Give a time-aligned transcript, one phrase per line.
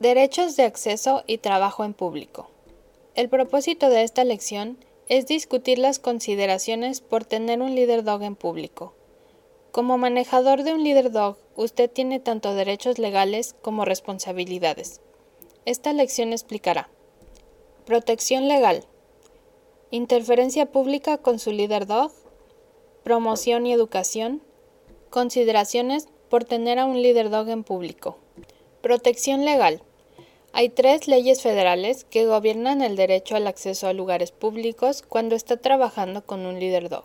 [0.00, 2.48] Derechos de acceso y trabajo en público.
[3.14, 8.34] El propósito de esta lección es discutir las consideraciones por tener un líder dog en
[8.34, 8.94] público.
[9.72, 15.02] Como manejador de un líder dog, usted tiene tanto derechos legales como responsabilidades.
[15.66, 16.88] Esta lección explicará
[17.84, 18.86] protección legal,
[19.90, 22.10] interferencia pública con su líder dog,
[23.04, 24.40] promoción y educación,
[25.10, 28.16] consideraciones por tener a un líder dog en público.
[28.80, 29.82] Protección legal.
[30.52, 35.56] Hay tres leyes federales que gobiernan el derecho al acceso a lugares públicos cuando está
[35.56, 37.04] trabajando con un líder dog.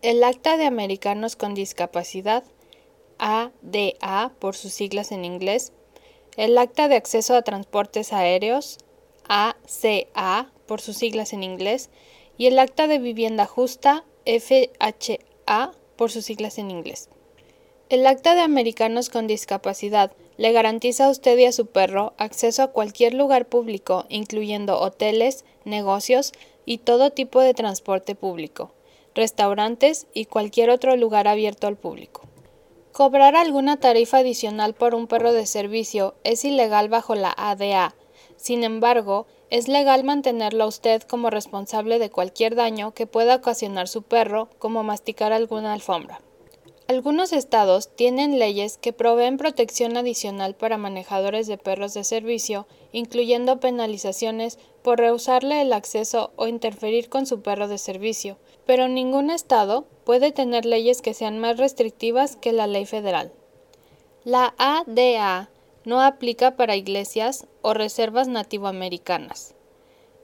[0.00, 2.42] El Acta de Americanos con Discapacidad,
[3.18, 5.72] ADA por sus siglas en inglés,
[6.36, 8.78] el Acta de Acceso a Transportes Aéreos,
[9.28, 11.90] ACA por sus siglas en inglés,
[12.36, 17.08] y el Acta de Vivienda Justa, FHA por sus siglas en inglés.
[17.94, 22.64] El Acta de Americanos con Discapacidad le garantiza a usted y a su perro acceso
[22.64, 26.32] a cualquier lugar público, incluyendo hoteles, negocios
[26.66, 28.72] y todo tipo de transporte público,
[29.14, 32.22] restaurantes y cualquier otro lugar abierto al público.
[32.90, 37.94] Cobrar alguna tarifa adicional por un perro de servicio es ilegal bajo la ADA.
[38.36, 43.86] Sin embargo, es legal mantenerlo a usted como responsable de cualquier daño que pueda ocasionar
[43.86, 46.20] su perro, como masticar alguna alfombra.
[46.86, 53.58] Algunos estados tienen leyes que proveen protección adicional para manejadores de perros de servicio, incluyendo
[53.58, 59.86] penalizaciones por rehusarle el acceso o interferir con su perro de servicio, pero ningún estado
[60.04, 63.32] puede tener leyes que sean más restrictivas que la ley federal.
[64.24, 65.48] La ADA
[65.86, 69.54] no aplica para iglesias o reservas nativoamericanas.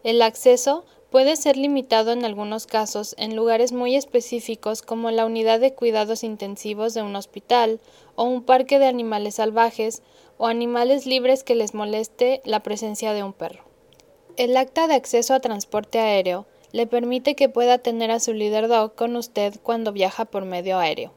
[0.05, 5.61] El acceso puede ser limitado en algunos casos en lugares muy específicos como la unidad
[5.61, 7.80] de cuidados intensivos de un hospital
[8.14, 10.03] o un parque de animales salvajes
[10.38, 13.64] o animales libres que les moleste la presencia de un perro.
[14.36, 18.69] El acta de acceso a transporte aéreo le permite que pueda tener a su líder
[18.69, 21.12] dog con usted cuando viaja por medio aéreo.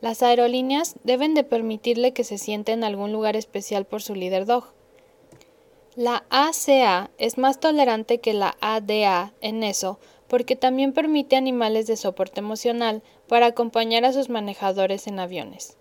[0.00, 4.46] Las aerolíneas deben de permitirle que se siente en algún lugar especial por su líder
[4.46, 4.75] dog.
[5.96, 9.98] La ACA es más tolerante que la ADA en eso,
[10.28, 15.78] porque también permite animales de soporte emocional para acompañar a sus manejadores en aviones.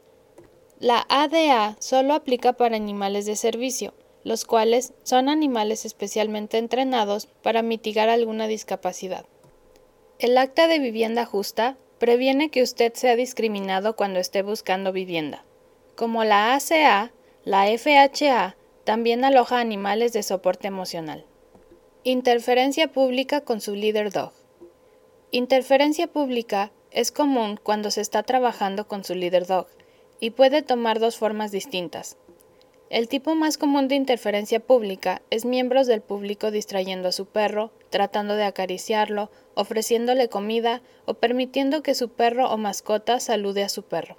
[0.80, 3.94] La ADA solo aplica para animales de servicio,
[4.24, 9.26] los cuales son animales especialmente entrenados para mitigar alguna discapacidad.
[10.18, 15.44] El acta de vivienda justa previene que usted sea discriminado cuando esté buscando vivienda.
[15.97, 17.12] Como la ACA,
[17.44, 21.25] la FHA también aloja animales de soporte emocional.
[22.03, 24.31] Interferencia pública con su líder dog.
[25.31, 29.68] Interferencia pública es común cuando se está trabajando con su líder dog
[30.19, 32.16] y puede tomar dos formas distintas.
[32.91, 37.72] El tipo más común de interferencia pública es miembros del público distrayendo a su perro,
[37.90, 43.81] tratando de acariciarlo, ofreciéndole comida o permitiendo que su perro o mascota salude a su
[43.81, 44.17] perro.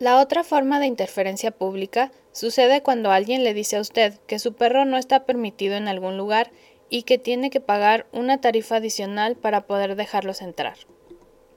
[0.00, 4.54] La otra forma de interferencia pública sucede cuando alguien le dice a usted que su
[4.54, 6.52] perro no está permitido en algún lugar
[6.88, 10.78] y que tiene que pagar una tarifa adicional para poder dejarlos entrar.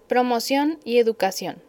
[0.09, 1.63] Promoción y educación.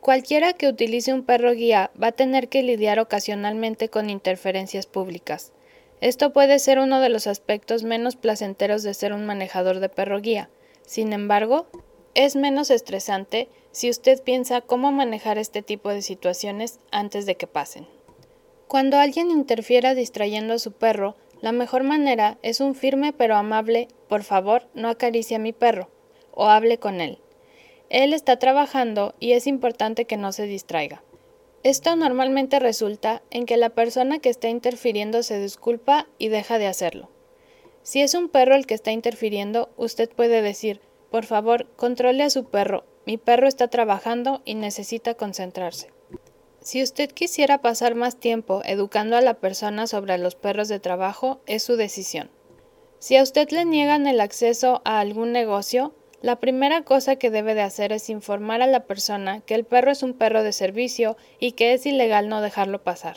[0.00, 5.54] Cualquiera que utilice un perro guía va a tener que lidiar ocasionalmente con interferencias públicas.
[6.02, 10.20] Esto puede ser uno de los aspectos menos placenteros de ser un manejador de perro
[10.20, 10.50] guía.
[10.82, 11.66] Sin embargo,
[12.14, 17.46] es menos estresante si usted piensa cómo manejar este tipo de situaciones antes de que
[17.46, 17.86] pasen.
[18.66, 23.88] Cuando alguien interfiera distrayendo a su perro, la mejor manera es un firme pero amable
[24.08, 25.88] por favor no acaricie a mi perro
[26.32, 27.18] o hable con él.
[27.90, 31.02] Él está trabajando y es importante que no se distraiga.
[31.62, 36.66] Esto normalmente resulta en que la persona que está interfiriendo se disculpa y deja de
[36.66, 37.08] hacerlo.
[37.82, 40.80] Si es un perro el que está interfiriendo, usted puede decir
[41.10, 42.84] por favor, controle a su perro.
[43.06, 45.90] Mi perro está trabajando y necesita concentrarse.
[46.60, 51.40] Si usted quisiera pasar más tiempo educando a la persona sobre los perros de trabajo,
[51.46, 52.30] es su decisión.
[52.98, 57.54] Si a usted le niegan el acceso a algún negocio, la primera cosa que debe
[57.54, 61.16] de hacer es informar a la persona que el perro es un perro de servicio
[61.38, 63.16] y que es ilegal no dejarlo pasar.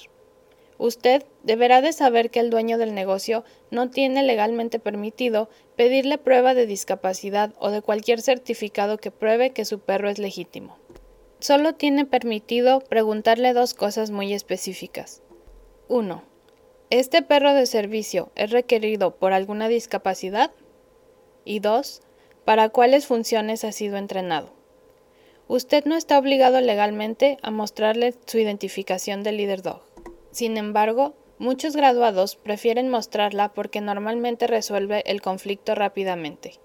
[0.82, 6.56] Usted deberá de saber que el dueño del negocio no tiene legalmente permitido pedirle prueba
[6.56, 10.80] de discapacidad o de cualquier certificado que pruebe que su perro es legítimo.
[11.40, 15.22] Solo tiene permitido preguntarle dos cosas muy específicas.
[15.88, 16.24] 1.
[16.90, 20.50] ¿Este perro de servicio es requerido por alguna discapacidad?
[21.46, 22.02] Y 2.
[22.44, 24.52] ¿Para cuáles funciones ha sido entrenado?
[25.48, 29.91] Usted no está obligado legalmente a mostrarle su identificación de líder dog.
[30.32, 36.60] Sin embargo, Muchos graduados prefieren mostrarla porque normalmente resuelve el conflicto rápidamente.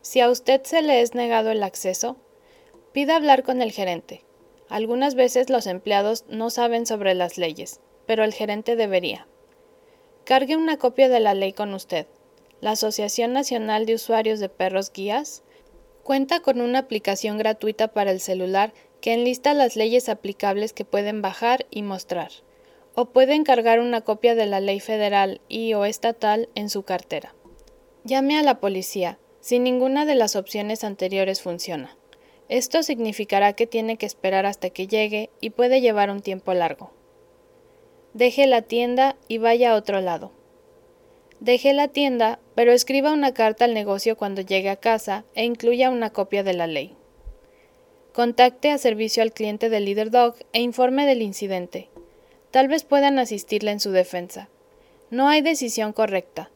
[0.00, 2.16] Si a usted se le es negado el acceso,
[2.92, 4.24] pida hablar con el gerente.
[4.68, 9.26] Algunas veces los empleados no saben sobre las leyes, pero el gerente debería.
[10.22, 12.06] Cargue una copia de la ley con usted.
[12.60, 15.42] La Asociación Nacional de Usuarios de Perros Guías
[16.04, 21.22] cuenta con una aplicación gratuita para el celular que enlista las leyes aplicables que pueden
[21.22, 22.30] bajar y mostrar,
[22.96, 27.34] o pueden cargar una copia de la ley federal y o estatal en su cartera.
[28.04, 31.96] Llame a la policía si ninguna de las opciones anteriores funciona.
[32.48, 36.90] Esto significará que tiene que esperar hasta que llegue y puede llevar un tiempo largo.
[38.14, 40.32] Deje la tienda y vaya a otro lado.
[41.38, 45.90] Deje la tienda, pero escriba una carta al negocio cuando llegue a casa e incluya
[45.90, 46.96] una copia de la ley.
[48.14, 51.90] Contacte a servicio al cliente del Leader Dog e informe del incidente.
[52.56, 54.48] Tal vez puedan asistirle en su defensa.
[55.10, 56.50] No hay decisión correcta.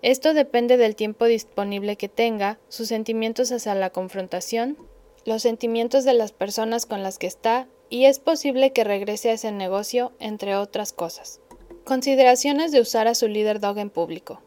[0.00, 4.78] Esto depende del tiempo disponible que tenga, sus sentimientos hacia la confrontación,
[5.26, 9.34] los sentimientos de las personas con las que está y es posible que regrese a
[9.34, 11.38] ese negocio, entre otras cosas.
[11.84, 14.40] Consideraciones de usar a su líder dog en público.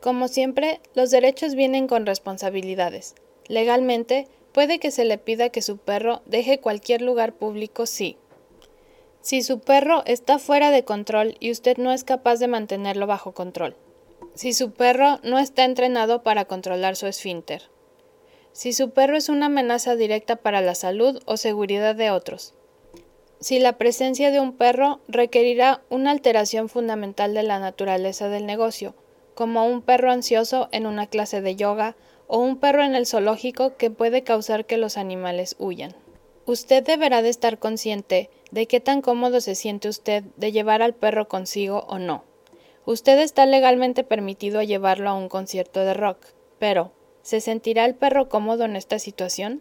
[0.00, 3.14] Como siempre, los derechos vienen con responsabilidades.
[3.46, 8.16] Legalmente, puede que se le pida que su perro deje cualquier lugar público si
[9.26, 13.32] si su perro está fuera de control y usted no es capaz de mantenerlo bajo
[13.32, 13.74] control.
[14.34, 17.62] Si su perro no está entrenado para controlar su esfínter.
[18.52, 22.54] Si su perro es una amenaza directa para la salud o seguridad de otros
[23.40, 28.94] si la presencia de un perro requerirá una alteración fundamental de la naturaleza del negocio,
[29.34, 31.96] como un perro ansioso en una clase de yoga
[32.28, 35.94] o un perro en el zoológico que puede causar que los animales huyan.
[36.46, 40.94] Usted deberá de estar consciente de qué tan cómodo se siente usted de llevar al
[40.94, 42.22] perro consigo o no.
[42.84, 46.18] Usted está legalmente permitido a llevarlo a un concierto de rock,
[46.60, 49.60] pero ¿se sentirá el perro cómodo en esta situación?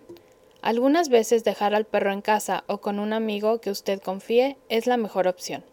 [0.61, 4.85] Algunas veces dejar al perro en casa o con un amigo que usted confíe es
[4.85, 5.65] la mejor opción.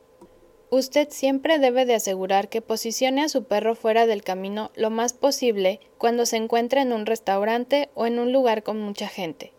[0.70, 5.12] Usted siempre debe de asegurar que posicione a su perro fuera del camino lo más
[5.12, 9.53] posible cuando se encuentre en un restaurante o en un lugar con mucha gente.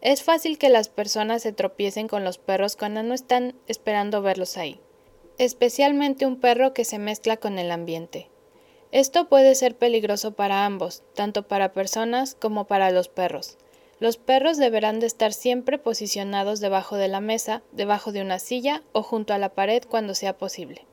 [0.00, 4.56] Es fácil que las personas se tropiecen con los perros cuando no están esperando verlos
[4.56, 4.80] ahí,
[5.38, 8.30] especialmente un perro que se mezcla con el ambiente.
[8.92, 13.58] Esto puede ser peligroso para ambos, tanto para personas como para los perros.
[14.00, 18.84] Los perros deberán de estar siempre posicionados debajo de la mesa, debajo de una silla
[18.92, 20.87] o junto a la pared cuando sea posible.